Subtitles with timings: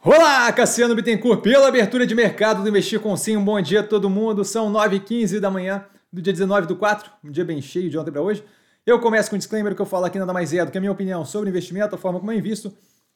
[0.00, 3.36] Olá, Cassiano Bittencourt, pela abertura de mercado do Investir com Sim.
[3.36, 4.44] Um bom dia a todo mundo.
[4.44, 8.12] São 9h15 da manhã do dia 19 do 4, um dia bem cheio de ontem
[8.12, 8.44] para hoje.
[8.86, 10.80] Eu começo com um disclaimer que eu falo aqui nada mais é do que a
[10.80, 12.72] minha opinião sobre investimento, a forma como eu invisto.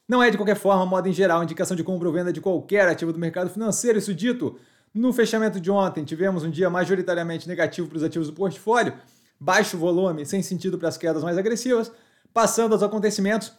[0.09, 2.89] Não é de qualquer forma, modo em geral, indicação de compra ou venda de qualquer
[2.89, 3.97] ativo do mercado financeiro.
[3.97, 4.59] Isso dito,
[4.93, 8.95] no fechamento de ontem tivemos um dia majoritariamente negativo para os ativos do portfólio,
[9.39, 11.93] baixo volume, sem sentido para as quedas mais agressivas.
[12.35, 13.53] Passando aos acontecimentos,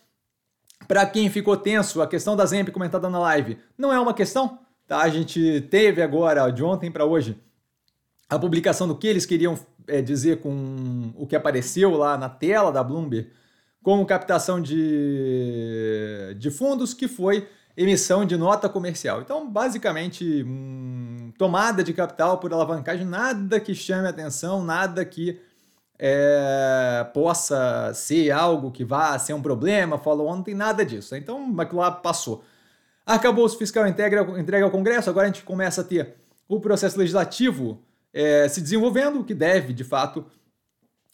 [0.88, 4.60] para quem ficou tenso, a questão da Zemp comentada na live não é uma questão,
[4.88, 5.02] tá?
[5.02, 7.40] A gente teve agora, de ontem para hoje,
[8.30, 9.58] a publicação do que eles queriam
[9.88, 13.30] é, dizer com o que apareceu lá na tela da Bloomberg,
[13.82, 19.22] como captação de, de fundos, que foi emissão de nota comercial.
[19.22, 25.40] Então, basicamente, hum, tomada de capital por alavancagem, nada que chame atenção, nada que
[25.98, 31.16] é, possa ser algo que vá ser um problema, follow-on, não tem nada disso.
[31.16, 32.44] Então, aquilo lá passou.
[33.06, 36.16] Arcabouço fiscal entrega, entrega ao Congresso, agora a gente começa a ter
[36.48, 37.82] o processo legislativo
[38.14, 40.26] é, se desenvolvendo, o que deve, de fato,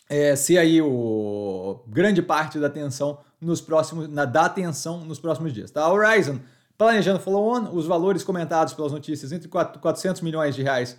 [0.09, 5.53] é, ser aí o grande parte da atenção nos próximos, na, da atenção nos próximos
[5.53, 5.71] dias.
[5.71, 5.89] Tá?
[5.91, 6.39] Horizon
[6.77, 10.97] planejando follow-on, os valores comentados pelas notícias entre 400 milhões de reais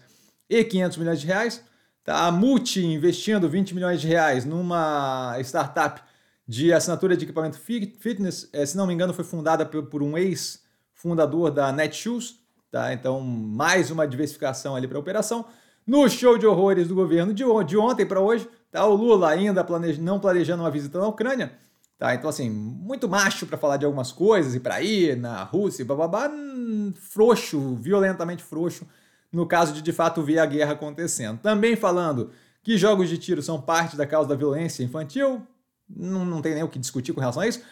[0.48, 1.64] e 500 milhões de reais.
[2.04, 2.26] Tá?
[2.26, 6.02] A Multi investindo 20 milhões de reais numa startup
[6.46, 11.50] de assinatura de equipamento fitness, é, se não me engano, foi fundada por um ex-fundador
[11.50, 12.40] da Netshoes,
[12.72, 12.92] tá?
[12.92, 15.44] Então, mais uma diversificação ali para a operação.
[15.86, 18.84] No show de horrores do governo de, de ontem para hoje, tá?
[18.84, 21.52] O Lula ainda planeja, não planejando uma visita na Ucrânia,
[21.96, 22.14] tá?
[22.16, 26.28] Então, assim, muito macho para falar de algumas coisas e para ir na Rússia, bababá,
[26.28, 28.86] hum, frouxo, violentamente frouxo
[29.32, 31.38] no caso de de fato ver a guerra acontecendo.
[31.38, 32.30] Também falando
[32.62, 35.46] que jogos de tiro são parte da causa da violência infantil,
[35.88, 37.62] não, não tem nem o que discutir com relação a isso.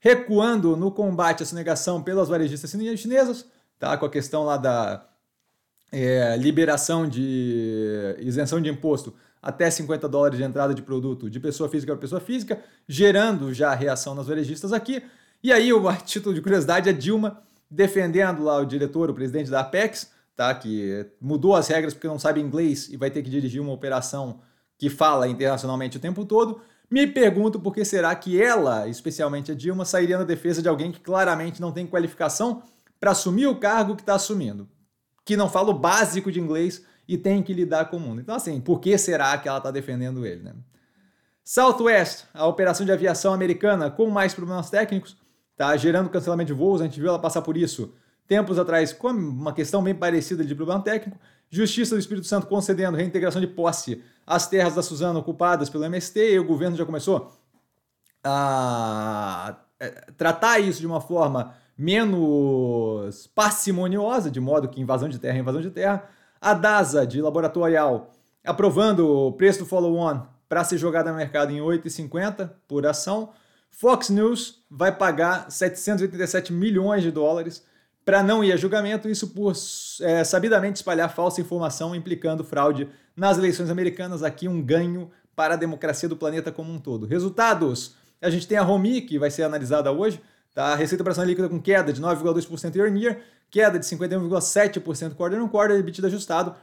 [0.00, 3.46] Recuando no combate à sonegação pelas varejistas chinesas,
[3.78, 3.96] tá?
[3.96, 5.06] com a questão lá da
[5.92, 11.68] é, liberação de isenção de imposto até 50 dólares de entrada de produto de pessoa
[11.68, 15.02] física para pessoa física, gerando já reação nas varejistas aqui.
[15.42, 19.60] E aí, o título de curiosidade é Dilma defendendo lá o diretor, o presidente da
[19.60, 20.10] Apex,
[20.42, 20.54] tá?
[20.54, 24.40] que mudou as regras porque não sabe inglês e vai ter que dirigir uma operação
[24.76, 26.60] que fala internacionalmente o tempo todo.
[26.90, 30.90] Me pergunto por que será que ela, especialmente a Dilma, sairia na defesa de alguém
[30.90, 32.62] que claramente não tem qualificação
[32.98, 34.68] para assumir o cargo que está assumindo,
[35.24, 38.20] que não fala o básico de inglês e tem que lidar com o mundo.
[38.20, 40.42] Então, assim, por que será que ela está defendendo ele?
[40.42, 40.54] Né?
[41.44, 45.16] Southwest, a operação de aviação americana com mais problemas técnicos,
[45.56, 47.94] tá gerando cancelamento de voos, a gente viu ela passar por isso
[48.32, 51.18] tempos atrás com uma questão bem parecida de problema técnico,
[51.50, 56.32] Justiça do Espírito Santo concedendo reintegração de posse às terras da Suzana ocupadas pelo MST,
[56.32, 57.30] e o governo já começou
[58.24, 65.36] a é, tratar isso de uma forma menos parcimoniosa, de modo que invasão de terra
[65.36, 66.08] é invasão de terra.
[66.40, 71.58] A DASA, de laboratorial, aprovando o preço do follow-on para ser jogada no mercado em
[71.58, 73.28] 8,50 por ação.
[73.70, 77.70] Fox News vai pagar 787 milhões de dólares
[78.04, 79.52] para não ir a julgamento, isso por
[80.00, 85.56] é, sabidamente espalhar falsa informação implicando fraude nas eleições americanas, aqui um ganho para a
[85.56, 87.06] democracia do planeta como um todo.
[87.06, 90.20] Resultados: a gente tem a Romi, que vai ser analisada hoje,
[90.54, 90.72] tá?
[90.72, 93.20] A receita operacional líquida com queda de 9,2% year on year,
[93.50, 96.54] queda de 51,7% quarter on quarter, EBITDA ajustado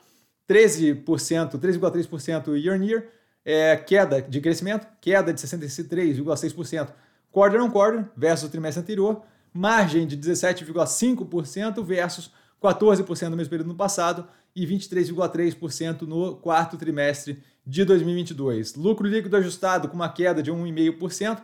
[0.49, 3.07] 13%, 13,3% year on year,
[3.45, 6.89] é, queda de crescimento, queda de 63,6%
[7.31, 9.21] quarter on quarter versus o trimestre anterior
[9.53, 17.41] margem de 17,5% versus 14% no mesmo período no passado e 23,3% no quarto trimestre
[17.65, 18.75] de 2022.
[18.75, 21.41] Lucro líquido ajustado com uma queda de 1,5%,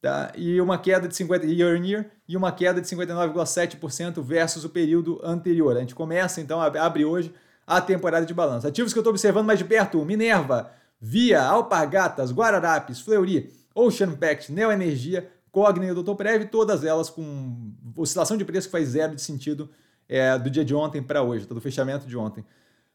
[0.00, 0.32] tá?
[0.36, 4.68] E uma queda de 50 year on year e uma queda de 59,7% versus o
[4.68, 5.76] período anterior.
[5.76, 7.32] A gente começa então abre hoje
[7.66, 8.66] a temporada de balanço.
[8.66, 10.70] Ativos que eu estou observando mais de perto: Minerva,
[11.00, 15.37] Via, Alpargatas, Guararapes, Fleury, Ocean Pact, Neoenergia, Cogna
[15.84, 16.14] e o Dr.
[16.14, 19.70] Prev, todas elas com oscilação de preço que faz zero de sentido
[20.08, 21.54] é, do dia de ontem para hoje, tá?
[21.54, 22.44] do fechamento de ontem.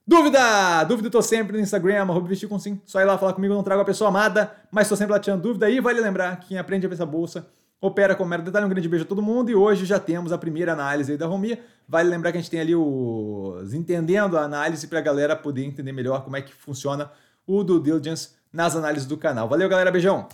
[0.06, 0.84] Dúvida!
[0.84, 2.82] Dúvida eu tô sempre no Instagram, arroba vestir com sim.
[2.86, 5.42] Só ir lá falar comigo, não trago a pessoa amada, mas tô sempre lá tirando
[5.42, 5.70] dúvida.
[5.70, 7.48] E vale lembrar que quem aprende a essa bolsa
[7.80, 8.66] opera com mero detalhe.
[8.66, 9.50] Um grande beijo a todo mundo.
[9.50, 11.60] E hoje já temos a primeira análise aí da Romia.
[11.88, 15.64] Vale lembrar que a gente tem ali os entendendo a análise para a galera poder
[15.64, 17.10] entender melhor como é que funciona
[17.48, 19.48] o due diligence nas análises do canal.
[19.48, 19.90] Valeu, galera.
[19.90, 20.28] Beijão!